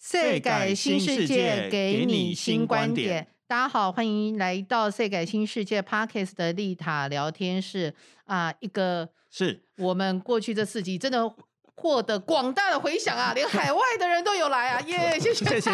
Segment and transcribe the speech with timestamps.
[0.00, 3.26] 税改新世界，给你新观点。
[3.46, 7.94] 大家好，欢迎来到税改新世界 Parkes 的丽塔聊天室
[8.24, 8.50] 啊！
[8.60, 11.30] 一个是我们过去这四集真的
[11.76, 14.80] 获得广大的回响啊， 连海外的人都有来啊！
[14.86, 15.70] 耶，谢谢谢谢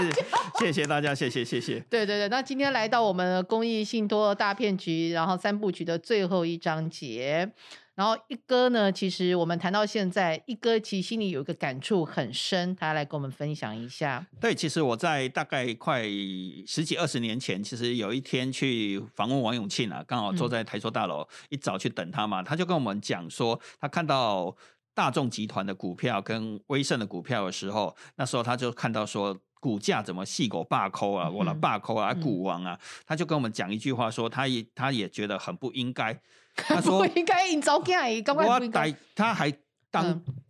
[0.59, 1.79] 谢谢大家，谢谢谢谢。
[1.89, 7.53] 对对对，那今天来到我们公益信托大骗局，然后三部曲的最后一章节。
[7.97, 14.27] 然后一哥呢，其实我们谈到现在，一哥其实心里有一个感触很深，他来跟我们分享一下。
[14.39, 16.03] 对，其实我在大概快
[16.67, 24.55] 十几二十年前，其实有一天去访问王永庆啊，刚好坐在台塑大楼，一早去等他嘛，他就跟我们讲说，他看到
[24.95, 36.21] 大众集团的股票跟威盛的股票的时候，那时候他就看到说股价怎么细狗霸抠啊，我了霸抠啊，股王啊，他就跟我们讲一句话说，他也他也觉得很不应该。
[36.57, 39.53] 他说：“应该引早进来，我带他还
[39.91, 40.05] 当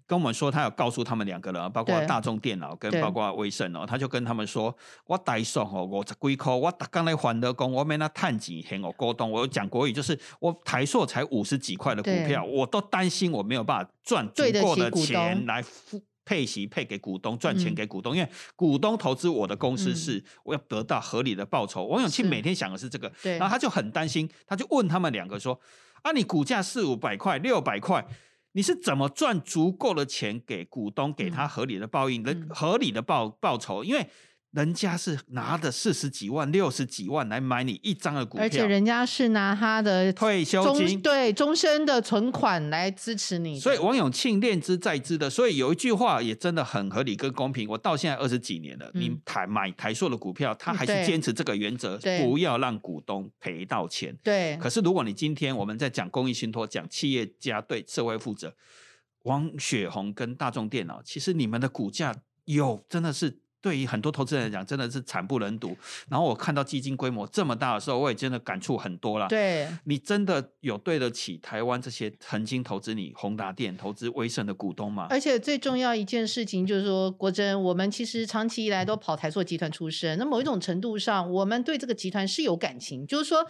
[0.06, 4.74] 跟我们说，他有告诉他们两个人，包括大众电脑跟包括威盛哦，他就跟他们说，
[5.06, 21.84] 我带送哦，我几块，我刚来还的工，我没那探几天我沟通，我讲国语就是我台硕才五十几块的股票，我都担心我没有办法赚足够的钱来付。”配息配给股东赚钱给股东，因为股东投资我的公司是我要得到合理的报酬。
[21.84, 25.56] 王永庆每天想的是这个，然后他就很担心，他就问他们两个说
[26.06, 28.06] ：“啊，你股价四五百块、六百块，
[28.52, 34.08] 你是怎么赚足够的钱给股东，给他合理的报应、合理的报报酬？”因为
[34.56, 43.60] 人家是拿的四十几万、六十几万来买你一张的股票，而且人家是拿他的退休金、对终身的存款来支持你。
[43.60, 47.68] 所以王永庆练之在之的，所以有一句话也真的很合理跟公平。
[47.68, 54.16] 我到现在二十几年了，你台买台硕的股票，他还是坚持这个原则，不要让股东赔到钱。
[54.24, 54.56] 对。
[54.56, 58.54] 可是如果你今天我们在讲公益信托、讲企业家对社会负责，
[59.24, 62.14] 王雪红跟大众电脑，其实你们的股价
[62.46, 63.40] 有真的是。
[63.62, 65.76] 对于很多投资人来讲，真的是惨不忍睹。
[66.08, 69.26] 然后我看到基金规模这么大的时候，我也真的感触很多了。
[69.28, 75.08] 对，你真的有对得起台湾这些曾经投资你宏达电、投资威盛的股东吗？
[75.10, 83.04] 而且最重要一件事情就是说，国珍，我们其实长期以来都跑台塑集团出身，那某一种程度上，我们对这个集团是有感情。
[83.06, 83.44] 就是说，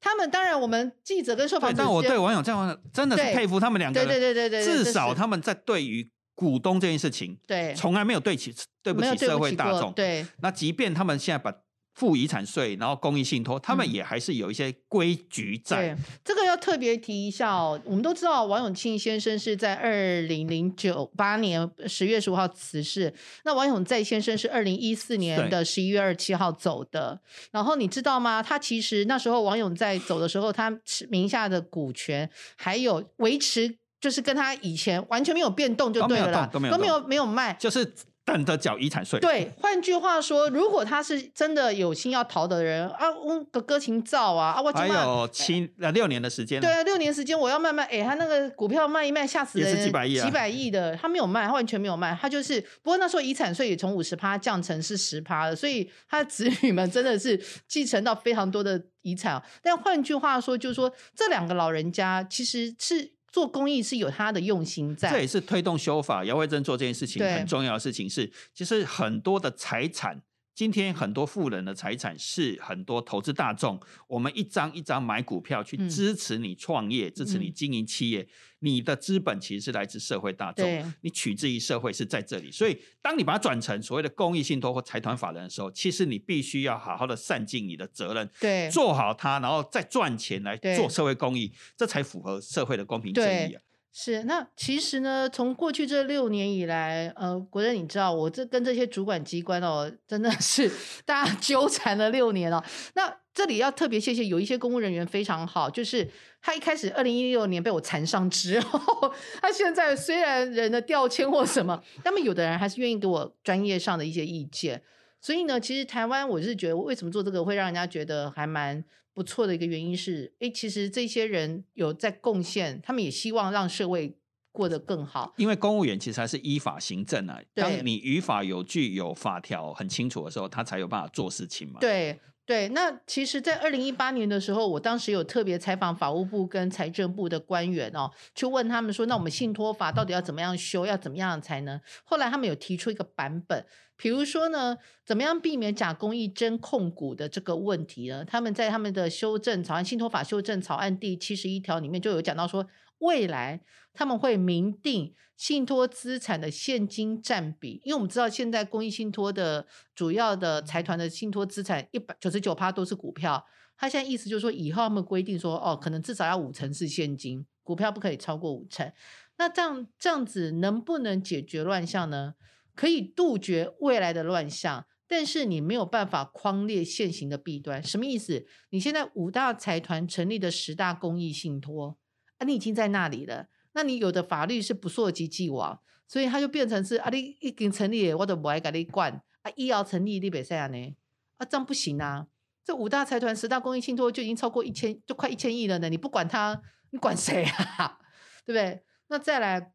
[0.00, 4.08] 他们当然，我们记者跟受访者，但我对网友这样真的是佩服他们两个人。
[4.08, 6.10] 对对对对对，至少他们在对于。
[6.34, 9.92] 股东这件事情，对，从来没有对起对不起社会大众。
[9.92, 11.54] 对，那即便他们现在把
[11.94, 15.94] 负遗产税，然后公益信托，他们也还是有一些规矩在。
[16.24, 17.78] 这个要特别提一下哦。
[17.84, 23.12] 我们都知道王永庆先生是在二零零九八年十月十五号辞世，
[23.44, 27.20] 那王永在先生是二零一四年的十一月二十七号走的。
[27.50, 28.42] 然后你知道吗？
[28.42, 33.81] 他其实那时候王永在走的时候，他名下的股权还有维持。
[34.02, 39.20] 就是跟他以前完全没有变动就对了啦，都没有都没有没有卖，就是等着缴遗产税。
[39.20, 59.40] 对，换句话说，如果他是真的有心要逃的人啊，我个歌情造啊啊，我还有七呃六年的时间，对啊，六年时间我要慢慢哎，他那个股票卖一卖，吓死人，几百亿几百亿的，他没有卖，他完全没有卖，他就是不过那时候遗产税也从五十趴降成是十趴了，所以他的子女们真的是继承到非常多的遗产。
[59.62, 63.12] 但换句话说，就是说这两个老人家其实是。
[63.32, 66.24] 做公益是有他的用心在，这也是推动修法。
[66.24, 70.22] 姚慧珍做这件事情很重要的事情是，其实很多的财产。
[70.54, 82.50] 今天很多富人的财产是很多投资大众，我们一张一张买股票去支持你创业，支持你经营企业，你的资本其实是来自社会大众，你取之于社会是在这里。
[82.50, 93.62] 所以，当你把它转成所谓的公益信托或财团法人的时候，其实你必须要好好的善尽你的责任，对，做好它，然后再赚钱来做社会公益，这才符合社会的公平正义啊。
[93.94, 100.70] 是，那其实呢，从过去这六年以来，呃，国人你知道，我这跟这些主管机关哦，真的 是
[101.04, 102.64] 大家 纠缠了六年了。
[102.94, 106.10] 那这里要特别谢谢有一些公务人员非常好，就是
[106.40, 114.82] 他一开始二零一六年被我缠上之 后，他现在虽然人的调迁或什么，那么有的人还是愿意给我专业上的一些意见。
[115.20, 118.82] 所以呢，其实台湾我是觉得，为什么做这个会让人家觉得还蛮。
[119.14, 124.16] 不错的一个原因是，哎，其实这些人有在贡献，他们也希望让社会
[124.50, 125.34] 过得更好。
[125.36, 131.80] 因为公务员其实还是依法行政啊，当你语法有据、有法条很清楚的时候，他才有办法做事情嘛。
[131.80, 141.80] 对对，那其实，在二零一八年的时候，我当时有特别采访法务部跟财政部的官员哦，去问他们说，那我们信托法到底要怎么样修，要怎么样才能？
[142.02, 143.64] 后来他们有提出一个版本。
[143.96, 148.24] 比如说呢，怎么样避免假公益真控股的这个问题呢？
[148.24, 152.66] 他们在他们的修正草案信托法修正草案第七十一条里面就有讲到说，
[153.02, 153.60] 未来
[153.92, 163.44] 他们会明定信托资产的现金占比，因为我们知道现在公益信托的主要的财团的信托资产一百九十九趴都是股票，
[163.76, 168.90] 他现在意思就是说以后他们规定说哦，可能至少要五成是现金，股票不可以超过五成。
[169.36, 172.34] 那这样这样子能不能解决乱象呢？
[172.74, 174.86] 可以杜绝未来的乱象。
[175.08, 178.46] 但是你没有办法框列现行的弊端，什么意思？
[178.70, 181.98] 你现在五大财团成立的十大公益信托
[182.42, 183.46] 啊，你已经在那里了。
[183.74, 189.12] 那你有的法律是不溯及既往，所以它就变成是啊，你已经成立了，我都不爱给你管
[189.42, 190.96] 啊，医药成立你别这样呢
[191.38, 192.26] 啊，这样不行啊。
[192.64, 195.88] 这五大财团十大公益信托就已经超过一千，就快一千亿了呢。
[195.88, 196.60] 你不管它，
[196.90, 197.98] 你管谁啊？
[198.44, 198.82] 对不对？
[199.08, 199.72] 那再来，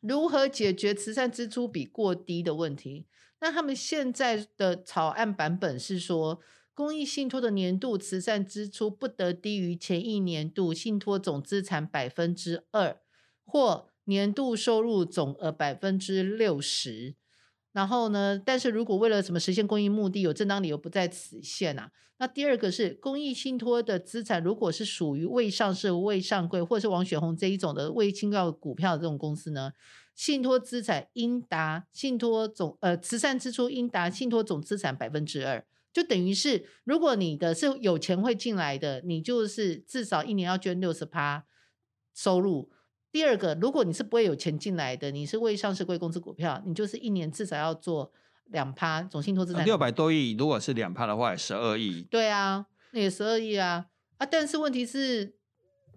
[0.00, 3.06] 如何解决慈善支出比过低的问题？
[3.40, 6.40] 那他们现在的草案版本是说，
[6.74, 13.00] 公益信托的年度慈善支出不得低于前一年度信托总资产百分之二，
[13.44, 17.14] 或年度收入总额百分之六十。
[17.72, 21.92] 然后呢，但是如果为了什么实现公益目的，有正当理由不在此限啊。
[22.18, 29.72] 那第二个是公益信托的资产，如果是属于未上市、未上柜，或是王雪红这一种的未清告股票的这种公司呢？
[30.14, 41.44] 信托资产应达信托总呃慈善支出应达信托总资产百分之二，就等于是如果你的是有钱会进来的，你就是至少一年要捐六十趴
[42.12, 42.72] 收入。
[43.12, 48.12] 第二个，如果你是不会有钱进来的，你是未上市贵公司股票，你就是一年至少要做
[48.46, 52.02] 两趴总信托资产六百多亿，如果是两趴的话，十二亿。
[52.10, 53.86] 对啊，那也十二亿啊
[54.18, 54.26] 啊！
[54.26, 55.36] 但是问题是，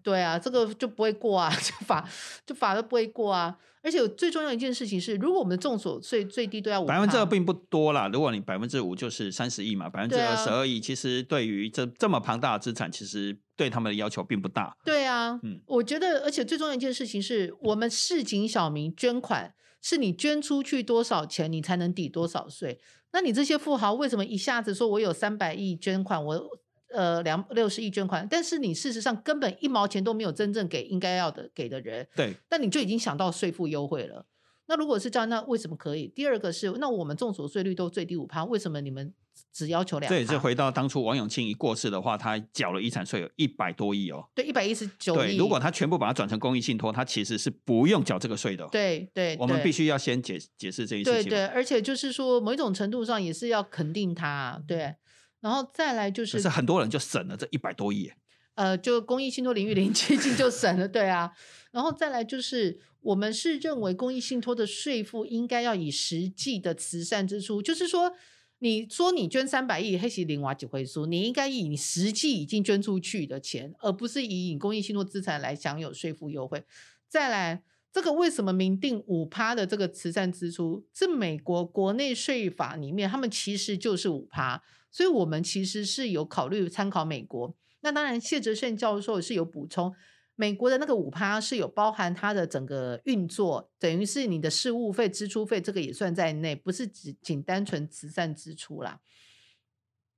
[0.03, 2.07] 对啊，这个就不会过啊， 就法
[2.45, 3.57] 就法都不会过啊。
[3.87, 8.09] 而且最重要一件事情是，如果我们的重所税最低都要五百分之二，并不多啦。
[8.11, 14.75] 如果你百分之五就是三十亿嘛，百分之二十二亿，其实对于这这么庞大的资产，其实对他们的要求并不大。
[14.83, 22.77] 对啊，嗯，我觉得，而且最重要一件事情是我们市井小民捐款，是你捐出去多少钱，你才能抵多少税。
[23.13, 26.59] 那你这些富豪为什么一下子说我有三百亿捐款，我？
[26.93, 32.07] 呃，两六十亿捐款，但是你事实上根本一毛钱都没有真正给应该要的给的人。
[32.15, 34.25] 对，但你就已经想到税负优惠了。
[34.69, 36.07] 那如果是这样，那为什么可以？
[36.07, 39.13] 第二个是，那我们众所税率都最低五趴，为什么你们
[39.53, 40.09] 只要求两？
[40.09, 44.25] 这也是回到当初王永庆一过世的话，他缴了遗产税有一百多亿哦。
[44.35, 45.17] 对，一百一十九亿。
[45.17, 48.67] 对，如果他全部把它转成公益信托，他其实是不用缴这个税的。
[48.69, 51.23] 对对，我们必须要先解解释这一事情。
[51.23, 54.95] 对对，而且就是说，某一种程度上也是要肯定他，对。
[55.39, 58.11] 然后再来就是，是很多人就省了这一百多亿，
[58.55, 61.31] 呃，就公益信托领域零基金就省了，对啊。
[61.71, 68.13] 然后再来就是，我们是认为公益信托的税负应该要以实际的慈善支出，就是说，
[68.57, 76.63] 你说你捐三百亿黑喜零瓦几回数，你应该以你实际已经捐出去的钱，而不是以你公益信托资产来享有税负优惠。
[77.07, 77.61] 再来，
[77.93, 84.63] 这个为什么明定五趴的这个慈善支出，是美国国内税法里面，他们其实就是五趴。
[84.89, 87.55] 所以，我们其实是有考虑参考美国。
[87.81, 89.93] 那当然，谢哲胜教授是有补充，
[90.35, 98.99] 美国的那个五趴是有包含它的整个运作，等于是你的事务费、支出费，这个也算在内，不是只仅单纯慈善支出啦。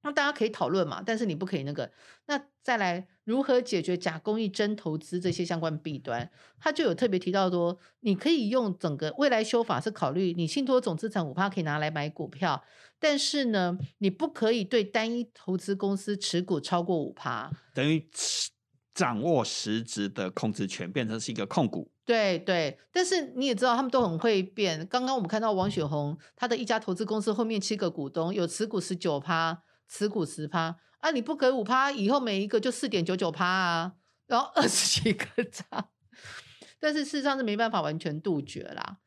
[0.02, 1.92] 那大家可以讨论嘛，但是你不可以那个。
[2.28, 6.28] 那再来如何解决假公益真投资这些相关弊端？
[6.60, 12.64] 他就有特别提到说，你可以用整个未来修法是考虑你信托总资产五趴可以拿来买股票，
[12.98, 18.10] 但是呢，你不可以对单一投资公司持股超过五趴，等于
[18.96, 21.92] 掌握实质的控制权，变成是一个控股。
[22.04, 24.84] 对对，但是你也知道，他们都很会变。
[24.88, 29.62] 刚刚我们看到王雪红，他的一家投资公司后面七个股东有持股十九趴。
[29.92, 33.94] 持股十趴啊，你不给五趴，以后每一个就四点九九趴啊，
[34.28, 35.90] 然后二十几个账，
[36.80, 39.00] 但是事实上是没办法完全杜绝啦。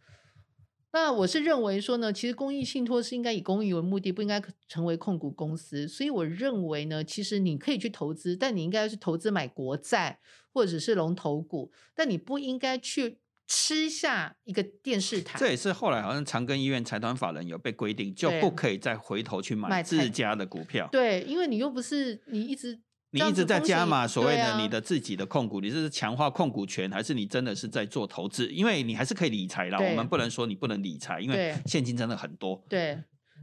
[0.93, 5.89] 那我是认为说呢，其实公益信托是应该以公益为目的，不应该成为控股公司。
[5.89, 10.21] 所以我认为呢，其实你可以去投资，但你应该去投资买国债
[10.53, 13.22] 或者是龙头股，但你不应该去。
[13.55, 20.89] 吃下一个电视台，这也是后来好像长庚医院财团法人有被规定，就不可以再回头去买自家的股票。
[20.91, 22.81] 对，因为你又不是你一直
[23.11, 28.49] 你一直在加码所谓的你的自己的控股，你是强化控股权，还是你真的是在做投资？
[28.49, 32.65] 因为你还是可以理财啦，我们不能说你不能理财，因为现金真的很多。
[32.71, 32.99] 对。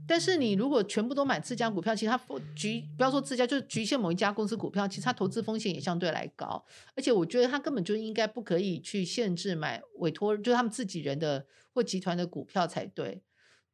[0.09, 2.19] 但是你如果全部都买自家股票，其实它
[2.55, 6.65] 局不要说自家，就是局限某一家公司股票，其实它投资风险也相对来高。
[6.95, 13.21] 而且我觉得它根本就应该不可以去限制买委托，就是他们自己人的或集团的股票才对。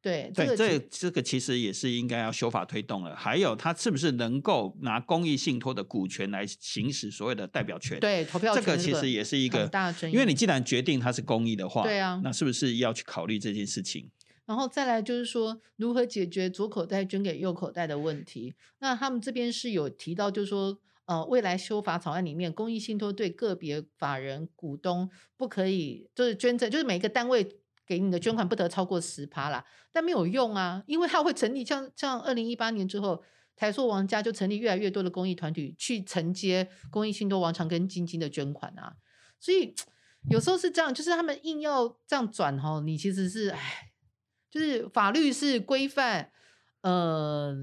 [0.02, 3.16] 对对，这这个其实也是应该要修法推动了。
[3.16, 7.98] 还有，它是不是能够拿公益信托的股权来行使所谓的代表权？
[7.98, 10.12] 对，投票这个其实也是一个大争议。
[10.12, 14.08] 因为你既然决定它是公益的话，对啊，那是不是要去考虑这件事情？
[14.46, 18.54] 然后再来就是说，如何解决左口袋捐给右口袋的问题？
[18.78, 29.64] 那他们这边是有提到，就是说，呃，未来修法草案里面，公益信托对个别法人股东不可以，就是捐赠，就是每个单位给你的捐款不得超过十趴啦。
[29.92, 33.24] 但没有用啊，因为它会成立，像像二零一八年之后，
[33.56, 38.94] 台塑王家就成立越来越多的公益团体去承接公益信托王长庚基金的捐款啊。
[39.40, 39.74] 所以
[40.30, 43.90] 有时候是这样，就是他们硬要这样转哈，你其实是唉。
[44.56, 46.30] 就是法律是规范，
[46.80, 47.54] 呃，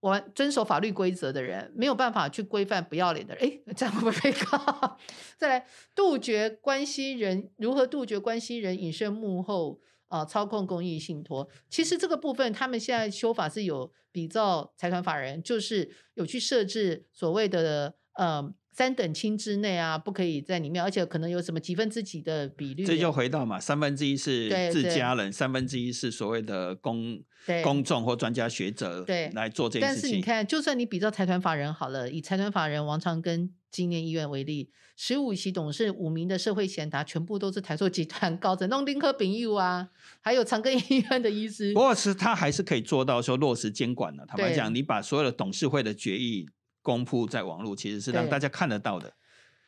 [0.00, 3.44] 完遵守法律规则的人没有办法去规范不要脸的人。
[3.44, 4.98] 哎，这样会不会被告？
[5.36, 11.48] 再来，杜绝关系人如何杜绝关系人隐身幕后啊操控公益信托？
[11.68, 18.54] 其实这个部分他们现在修法是有比照财团法人，就是有去设置所谓的呃。
[18.72, 22.86] 三等亲之内啊，不可以在里面，而且可能有什么几分之几的比率？
[22.86, 27.22] 这就回到嘛，三分之一是自家人，三分之一是所谓的公
[27.62, 30.02] 公众或专家学者对来做这件事情。
[30.02, 39.90] 但是你看，就算你比照财团法人好了，以财团法人王长庚纪念医院为例，十五席董事五名的社会贤达，全部都是台塑集团高层，弄丁科丙佑啊，
[40.22, 41.74] 还有长庚医院的医师。
[41.74, 44.24] 不过是他还是可以做到说落实监管的。
[44.24, 46.48] 坦白讲，你把所有的董事会的决议。
[46.82, 49.14] 公布在网络其实是让大家看得到的。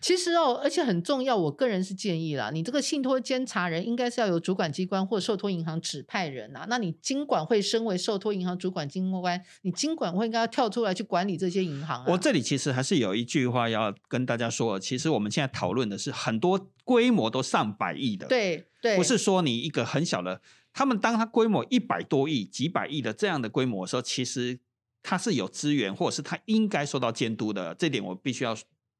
[0.00, 6.66] 其实哦，而且很重要，我个人是建议啦，你这个信托监察人应该是要由主管机关或受托银行指派人啊。
[6.68, 12.00] 那你金管会身为受托银行主管机关，你金管会应该要跳出来去管理这些银行。
[12.00, 20.42] 啊我这里其实还是有一句话要跟大家说，其实我们现在讨论的是很多规模都上百亿的，对对，不是说你一个很小的，
[20.74, 24.58] 他们当他规模一百多亿、几百亿的这样的规模的时候，其实。
[25.04, 28.56] 他是有资源，或者是他应该受到监督的，这点我必须要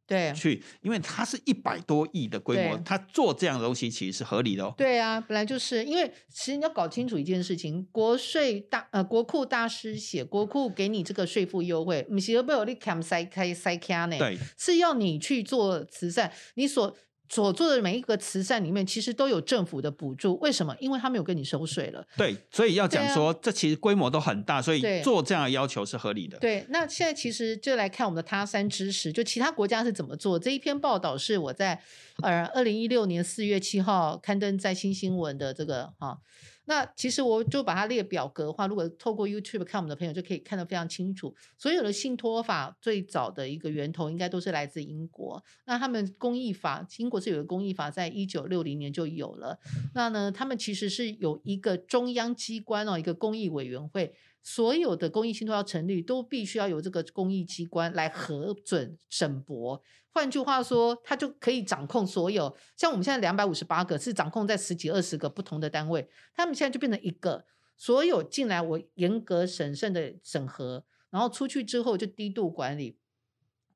[0.07, 4.75] 对去，因为他是一百多亿的规模，他做这样的东西其实是合理的哦。
[4.77, 16.95] 对啊，本来就是因为其实你要搞清楚一件事情，国税大呃国库大师写，国库给你这个税负优惠，不是被我你砍塞开塞开呢，对，是要你去做慈善，你所。
[17.29, 20.39] 所做的每一个慈善里面，其实都有政府的补助。
[20.41, 20.77] 为什么？
[20.79, 22.07] 因为他没有跟你收税了。
[22.17, 26.39] 对，所以要讲说，这其实规模都很大，所以做这样的要求是合理的。
[26.39, 30.39] 对，那现在其实就来看我们的他山之石，就其他国家是怎么做。
[30.39, 31.81] 这一篇报道是我在
[32.23, 36.19] 呃二零一六年四月七号刊登在新新闻的这个啊。
[36.67, 41.35] 那其实我就把它列表格的话，如果透过 YouTube 看我们的朋友就可以看得非常清楚。
[41.59, 45.43] 所有的信托法最早的一个源头应该都是来自英国。
[45.67, 49.59] 那他们公益法，英国是有个公益法，在一九六零年就有了。
[49.95, 54.15] 那呢，他们其实是有一个中央机关哦，一个公益委员会。
[54.47, 59.83] 所有的公益信托要成立，都必须要由这个公益机关来核准审驳。
[60.11, 62.55] 换句话说，他就可以掌控所有。
[62.77, 67.47] 像我们现在两百五十八个，是掌控在十几二十个不同的单位，他们现在就变成一个。
[67.79, 72.99] 所有进来，我严格审慎的审核，然后出去之后就低度管理。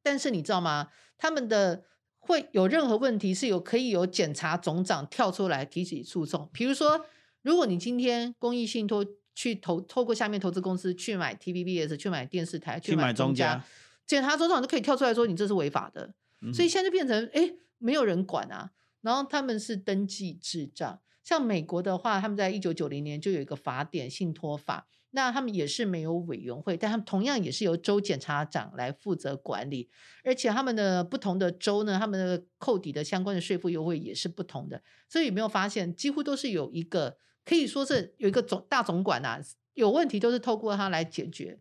[0.02, 0.90] 但是你知道吗？
[1.16, 1.84] 他们的
[2.18, 6.50] 会有任何问题，是有可以有检察总长跳出来提起诉讼。
[6.52, 7.06] 比如说，
[7.40, 9.02] 如果你今天公益信托。
[9.38, 13.64] 去投透过下面投资公司去买 TVBS，去买电视台，去买中家，
[14.04, 16.12] 检察总长就可以跳出来说你这是违法的，
[16.52, 18.72] 所以现在就变成哎没有人管啊。
[19.00, 29.88] 然后他们是登记智障，像美国的话，他们在一九九零年就有一个法典信托法，那他们也是没有委员会，但他们同样也是由州检察长来负责管理，
[30.24, 37.18] 而且他们的不同的州呢，他们的扣抵的相关的税负优惠也是不同的，所以有没有发现几乎都是有一个。
[37.48, 39.40] 可以说是有一个总大总管呐，
[39.72, 41.58] 有问题都是透过他来解决。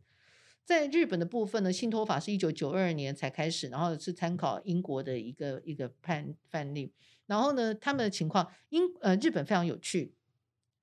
[0.66, 6.92] 在日本的部分呢，信托法是一九九二年才开始，然后是参考英国的一个一个判范例。
[7.26, 10.14] 然后呢，他们的情况，英呃日本非常有趣，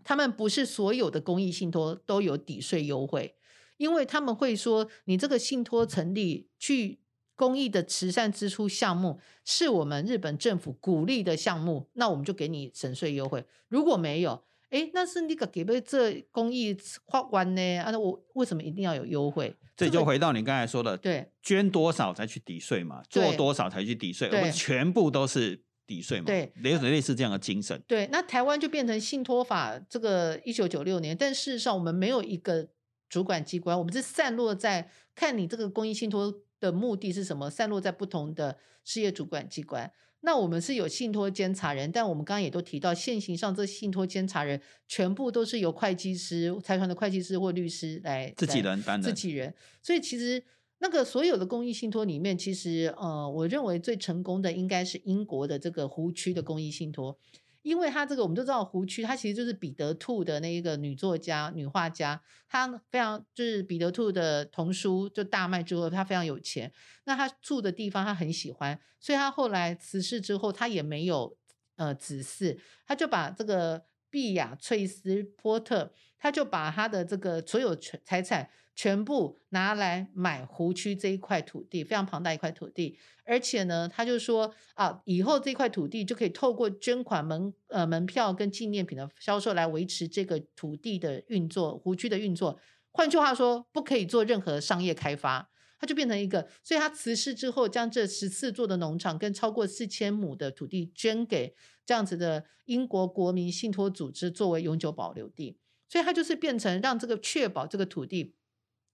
[0.02, 3.36] 他们不是所有的公益信托都有抵税优惠，
[3.76, 7.00] 因为他们会说，你这个信托成立去
[7.34, 13.44] 公益的慈善支出项目是我们日本政府鼓励的项目，那我们就给你省税优惠。
[13.68, 17.78] 如果没有，哎，那是那个给不这公益花完呢？
[17.78, 19.56] 啊，那我为什么一定要有优惠？
[19.76, 23.00] 这就回到你刚才说的，对，捐多少才去抵税嘛？
[23.08, 24.28] 做多少才去抵税？
[24.28, 26.26] 我们全部都是抵税嘛？
[26.26, 27.80] 对，类类似这样的精神。
[27.86, 32.68] 对，那台湾就变成信托法这个一九九六年，但事实上我们没有一个
[33.08, 39.90] 主管机关，我们是散落在看你这个公益信托的目的是什么，散落在不同的事业主管机关。
[40.24, 49.02] 那我们是有信托监察人，但我们刚刚也都提到，现行上这信托监察人全部都是由会计师、财团的会计师或律师来自己人担任。
[49.02, 50.42] 自己人，所以其实
[50.78, 57.18] 那个所有的公益信托里面，其实呃，我认为最成功的应该是英国的这个湖区的公益信托。
[57.64, 66.70] 因为他这个，我们都知道湖区，他其实就是彼得兔的那一个女作家、女画家，她非常就是彼得兔的童书就大卖之后，她非常有钱。
[67.04, 71.38] 那她住的地方，她很喜欢，所以她后来辞世之后，她也没有
[71.76, 78.50] 呃子嗣，她就把这个碧雅翠丝波特，她就把她的这个所有财财产。
[78.74, 92.58] 全部拿来买湖区这一块土地，非常庞大一块土地，而且呢，他就说啊，以后这块土地就可以透过捐款门呃门票跟纪念品的销售来维持这个土地的运作，湖区的运作。
[92.90, 96.48] 换句话说，不可以做任何商业开发，它就变成一个。
[96.62, 101.54] 所以他辞世之后，将这十四座的农场跟超过四千亩的土地捐给
[101.86, 105.56] 这样子的英国国民信托组织作为永久保留地。
[105.88, 108.34] 所以他就是变成让这个确保这个土地。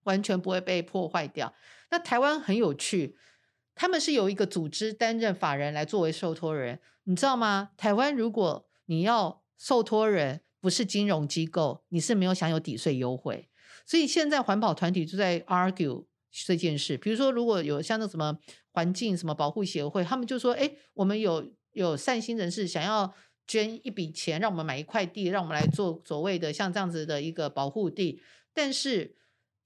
[0.04, 1.52] 完全不会被破坏掉。
[1.90, 3.16] 那台湾很有趣，
[3.74, 7.70] 他们是有一个组织担任法人来作为受托人，你知道吗？
[7.76, 13.48] 台湾如果你要受托人不是金融机构，你是没有享有抵税优惠。
[13.86, 16.06] 所以现在环保团体就在 argue
[16.46, 16.96] 这件事。
[16.96, 18.38] 比如说，如果有像那什么
[18.72, 23.12] 环境什么保护协会，他们就说：“哎，我们有有善心人士想要
[23.48, 28.22] 捐一笔钱，让我们买一块地，让我们来做所谓的像这样子的一个保护地。”
[28.54, 29.16] 但是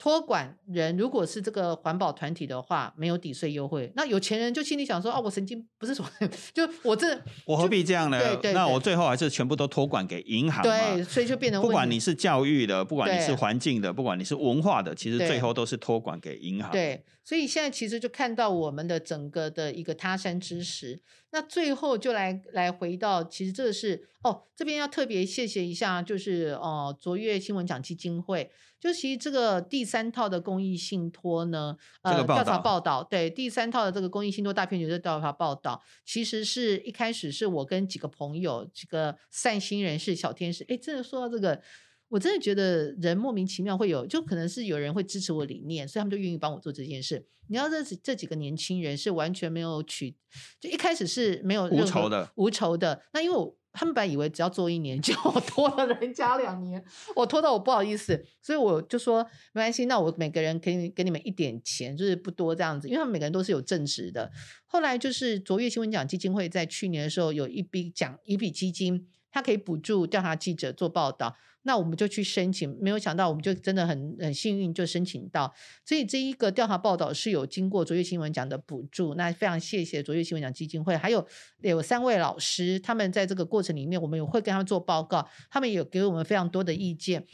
[0.04, 3.90] 托管人如果是这个环保团体的话，没有抵税优惠。
[3.96, 6.04] 那有钱人就心里想说：“哦，我神经不是说，
[6.52, 8.18] 就我这我何必这样呢？
[8.18, 10.62] 对对，那我最后还是全部都托管给银行。
[10.62, 16.70] 对，所以就变成不管你是教育的，不管你是环境的，不管你是文化的，其实最后都是托管给银行。
[16.70, 21.00] 对，所以现在其实就看到我们的整个的一个他山之石。
[21.30, 28.50] 那最后就来来回到，其实这个是哦，这边要特别谢谢一下，就是哦，卓越新闻奖基金会。
[28.80, 41.62] 就其实这个第三套的公益信托呢，呃，调查报道，对第三套的这个公益信托大片局的调查报道，其实是一开始是我跟几个朋友，几个善心人士、小天使，哎，真的说到这个，
[42.08, 47.26] 我真的觉得人莫名其妙会有，就可能是有人会支持我理念，所以他们就愿意帮我做这件事。
[47.48, 50.14] 你要这这几个年轻人是完全没有取，
[50.60, 53.02] 就一开始是没有无仇的，无仇的。
[53.12, 53.56] 那因为我。
[53.74, 55.12] 他们本来以为只要做一年， 就
[55.46, 56.82] 拖了人家两年，
[57.16, 64.30] 我拖到我不好意思，所以我就说没关系，那我每个人可以给你们一点钱，就是不多这样子，因为他们每个人都是有正职的。
[64.64, 71.36] 后来就是卓越新闻奖基金会在去年的时候有一笔奖，一笔基金，它可以补助调查记者做报道。
[71.64, 75.52] 那我们就去申请，没有想到我们就真的很很幸运就申请到，
[75.84, 81.26] 所以这一个调查报道是有经过卓越新闻奖的补助，那非常谢谢卓越新闻奖基金会，还有
[81.62, 87.26] 有三位老师，他们在这个过程里面，我们也会跟他们做报告，他们也给我们非常多的意见。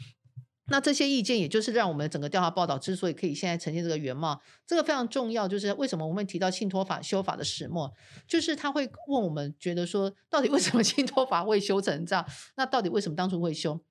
[0.67, 7.91] 那这些意见也就是让我们整个调查报道之所以可以现在呈现这个原貌，这个非常重要，就是为什么我们提到信托法修法的始末，
[8.25, 12.25] 就是他会问我们觉得说，到底为什么 信托法会修成这样？
[12.55, 13.81] 那到底为什么当初会修？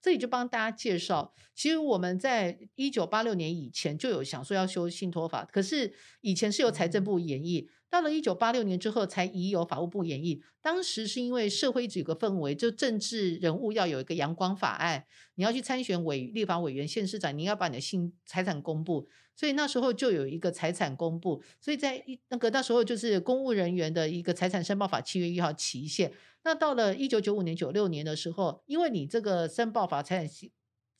[0.00, 10.40] 这里就帮大家介绍，其实我们在一九八六年以前就有想说要修信托法，可是以前是由财政部演绎，到了一九八六年之后才已有法务部演绎。
[10.62, 26.12] 当时是因为社会一直有个氛围，就政治人物要有一个阳光法案，你要去参选委立法委员、县市长，你要把你的性财产公布，所以那时候就有一个财产公布，所以在那个那时候就是公务人员的一个财产申报法七月一号期限。
[26.42, 30.28] 那到了一九九五年、九六年的时候，因为你这个申报法财产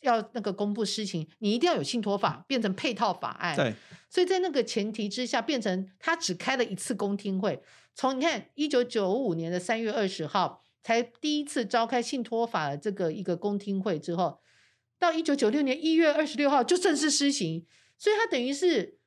[0.00, 3.56] 要那个公布施行，你一定要有信托法变成配套法案。
[3.56, 3.74] 对，
[4.08, 7.62] 所以在那个前提之下，变成他只开了一次公听会。
[7.94, 14.40] 从你看一九九五年的三月二十号才第一次召开信托法的这个一个公听会之后，
[14.98, 17.66] 到一九九六年一月二十六号就正式施行。
[17.96, 18.98] 所以它等于是。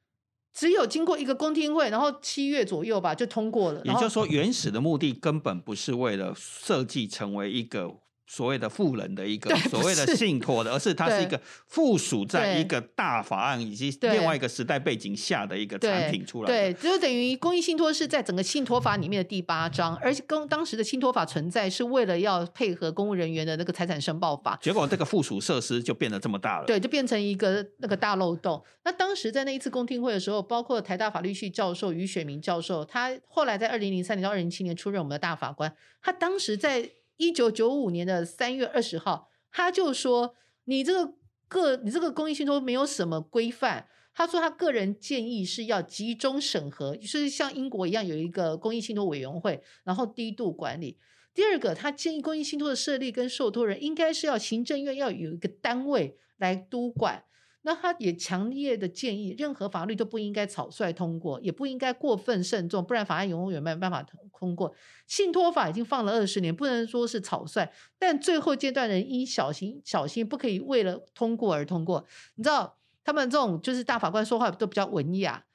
[0.55, 3.81] 只有经过一个公听会，然后七月左右吧就通过了。
[3.85, 8.02] 也就是说，原始的目的根本不是为了设计成为一个。
[8.33, 16.47] 所谓的富人的一个所谓的信托的，而是它是一个附属在一个大法案以及另外一个时代背景下的一个产品出来。
[16.47, 24.57] 对，就等于公益信托是在整个信托法里面的第八章，而且公当时的信托法存在是为了要配合公务人员的那个财产申报法。
[24.59, 26.65] 结果这个附属设施就变得这么大了。
[26.65, 28.59] 对，就变成一个那个大漏洞。
[28.83, 36.89] 那当时在那一次公听会的时候，包括台大法律系教授于雪明教授，他后来在二零零三年到二零零七年出任我们的大法官，他当时在。
[37.23, 41.13] 一九九五年的三月二十号，他就说：“你这个
[41.47, 50.97] 个，你这个公益信托没有什么规范，他说他个人建议是要集中审核，就是像英国一样有一个公益信托委员会，然后低度管理。
[51.33, 57.23] 第二个，他建议公益信托的设立跟受托人应该是要行政院要有一个单位来督管。
[57.65, 64.73] 那他也强烈的建议，任何法律都不应该草率通过，也不应该过分慎重，不然法案永远没有办法通过。
[65.07, 72.05] 信托法已经放了二十年，不能说是草率，但最后阶段人应小心小心，不可以为了通过而通过。
[72.35, 75.45] 你知道，他们这种就是大法官说话都比较文雅，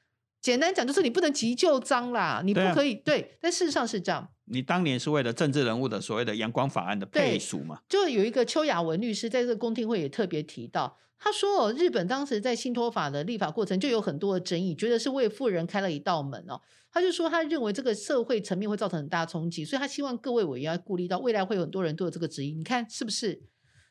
[0.41, 4.29] 简单讲就是你不能急就章啦，你不可以对，但事实上是这样。
[4.45, 7.81] 你当年是为了政治人物的所谓的阳光法案的背书嘛？
[7.89, 10.97] 就有一个邱雅文律师在这个公听会也特别提到。
[11.21, 16.61] 他说：“哦，日本当时在信托法的立法过程就有很多的争议，觉得是为富人开了一道门哦。
[16.93, 22.53] 他就说，他认为这个社会层面会造成很大冲击，所以他希望各位委员要顾虑到未来会有很多人都有这个质疑。
[22.53, 23.43] 你看是不是？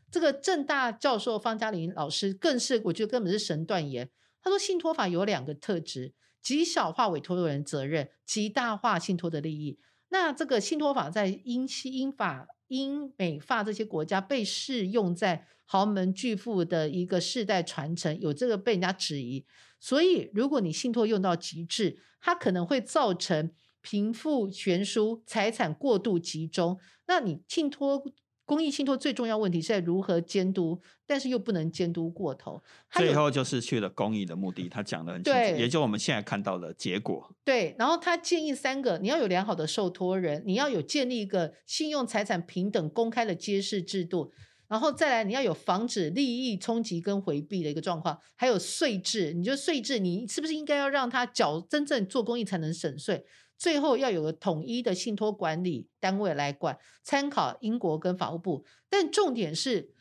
[0.09, 4.09] 这个正大教授方嘉玲老师更是，我觉得根本是神断言。
[4.41, 6.13] 他说，信托法有两个特质：
[6.47, 9.77] 极小化委托人责任，极大化信托的利益。
[10.07, 19.45] 那这个信托法在英西英法。”英美法这些国家被适用在豪门巨富的一个世代传承，有这个被人家质疑。
[19.77, 26.79] 所以，如果你信托用到极致，它可能会造成贫富悬殊、财产过度集中。
[27.07, 28.05] 那你信托。
[28.47, 32.63] 公益信托最重要问题是在如何监督，但是又不能监督过头。
[32.91, 37.35] 最后就是去了公益的目的，他讲的很清楚，也就我们现在看到的结果。
[37.43, 44.31] 对，然后他建议三个：你要有良好的受托人，你要有建立一个信用财产平等公开的揭示制度，
[44.69, 49.33] 然后再来你要有防止利益冲击跟回避的一个状况，还有税制。
[49.33, 53.25] 你就税制，你是不是应该要让他缴真正做公益才能省税？
[53.57, 58.63] 最后要有个统一的信托管理单位来管，参考英国跟法务部。
[58.87, 59.91] 但重点是，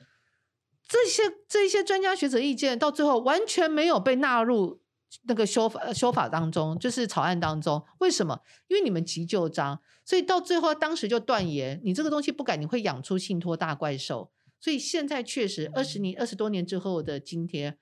[0.86, 4.82] 这些这些专家学者意见到最后完全没有被纳入
[5.22, 7.82] 那个修法修法当中，就是草案当中。
[8.00, 8.40] 为什么？
[8.68, 14.30] 因为你们急就章，所以到最后当时就断言，你这个东西不改，你会养出信托大怪兽。
[14.60, 17.78] 所以现在确实二十年二十多年之后的今天，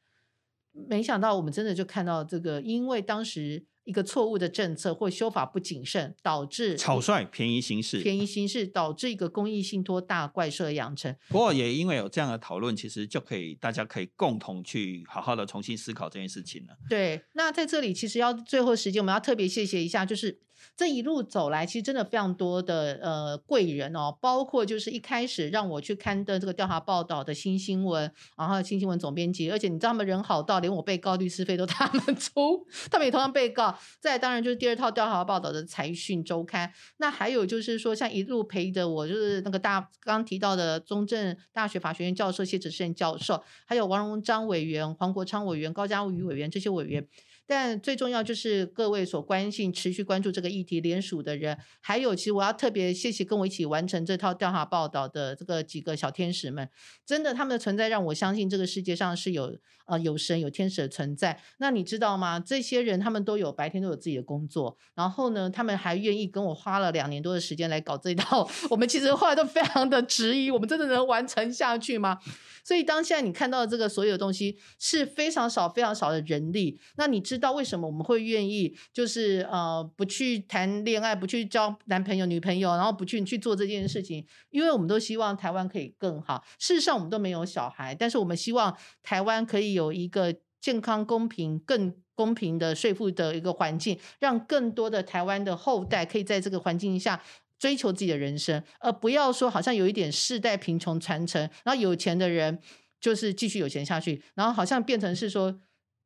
[0.71, 3.67] 没想到我们真的就看到这个，因为当时。
[3.85, 11.15] 一个错误的政策或修法不谨慎，导致草率便宜行事，便宜行事导致一个公益信托大怪兽养成。
[11.29, 16.77] 不过也因为有这样的讨论，其实就可以大家可以共同去好好的重新思考这件事情了。
[16.89, 20.41] 对，那在这里其实要最后时间，我们要特别谢谢一下，就是。
[20.77, 33.77] 这一路走来，其实真的非常多的呃贵人哦，包括就是一开始让我去刊登这个调查报道的新新闻，然后新新闻总编辑，而且你知道他们人好到连我被告律师费都 他们出，他们也同样被告。
[34.01, 47.07] 再当然就是第二套调查报道的财讯周刊，那还有就是说像一路陪着我，就是那个大刚提到的中正大学法学院教授谢哲胜教授，还有王荣章委员、黄国昌委员、高嘉瑜委员这些委员。
[47.47, 56.69] 但最重要就是各位所关心、持续关注这个议题联署的人，还有其实我要特别谢谢跟我一起完成这套调查报道的这个几个小天使们，
[57.05, 61.41] 真的他们的存在让我相信这个世界上是有呃有神有天使的存在。
[61.59, 62.41] 那你知道吗？
[62.41, 68.49] 这些人他们都有白天都有自己的工作，然后呢，他们还愿意跟我花了两年多的时间来搞这一套。
[68.71, 72.19] 我们其实后来都非常的质疑，我们真的能完成下去吗？
[72.65, 84.27] 所以当现在你看到的这个所有东西是非常少、非常少的人力，那你知知道为什么我们会愿意就是呃不去谈恋爱、不去交男朋友、女朋友，然后不去去做这件事情？
[84.51, 86.45] 因为我们都希望台湾可以更好。
[86.59, 97.21] 事实上，我们都没有小孩，但是我们希望台湾可以有一个健康、公平、更公平的税负的一个环境，让更多的台湾的后代可以在这个环境下。
[97.57, 102.59] 追求自己的人生，而不要说好像有一点世代贫穷传承，然后有钱的人
[103.01, 105.59] 就是继续有钱下去，然后好像变成是说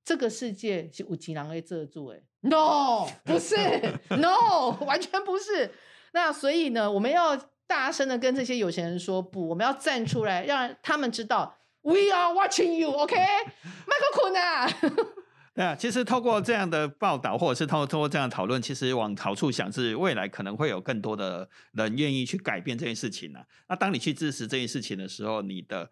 [0.09, 3.55] 这个世界是五吉郎会遮住，哎，no， 不是，
[4.16, 5.71] no，完全不是。
[6.12, 13.16] 那所以呢，我们要大声的跟这些有钱人说不，我们要站出来，让他们知道，we are watching you，OK，
[13.85, 14.66] 麦克坤啊。
[15.55, 23.40] 对啊，其实透过这样的报道，或者是透透过这样讨论，其实往好处想，是未来可能会有更多的人愿意去改变这件事情呢。
[23.68, 25.90] 那当你去支持这件事情的时候，你的。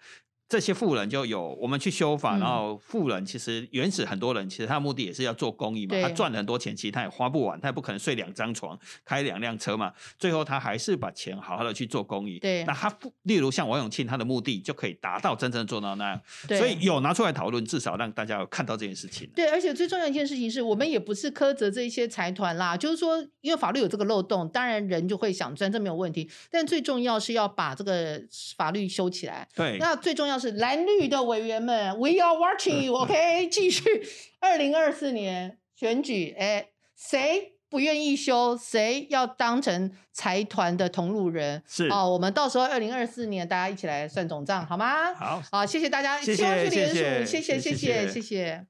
[0.49, 12.39] 这些富人就有我们去修法，然后富人其实原始很多人其实他的目的也是要做公益嘛，他赚了很多钱，其实他也花不完，他也不可能睡两张床，开两辆车嘛，最后他还是把钱好好的去做公益。
[12.39, 19.29] 对，那他例如像王永庆，他的目的就可以达到真正做到那样，所以有拿出来讨论，至少让大家有看到这件事情。
[19.35, 26.29] 对，而且最重要一件事情是我们也不是苛责这一些财团啦，就是说因为法律有这个漏洞，当然人就会想钻，这没有问题。
[26.51, 28.21] 但最重要是要把这个
[28.57, 29.47] 法律修起来。
[29.55, 33.47] 对，那最重要是蓝绿的委员们，We are watching you，OK？
[33.49, 33.85] 继续，
[34.41, 41.63] 二零二四年选举，哎，谁不愿意修，谁要当成财团的同路人？
[41.69, 45.15] 是哦，我们到时候二零二四年大家一起来算总账，好吗？
[45.15, 48.67] 好，好，谢谢大家，谢谢，联署，谢谢，谢谢，谢谢。